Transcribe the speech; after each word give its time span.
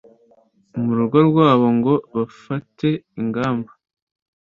mu 0.81 0.91
rugo 0.97 1.17
rwabo 1.29 1.67
ngo 1.77 1.93
bafate 2.15 2.87
ingamba 3.19 3.71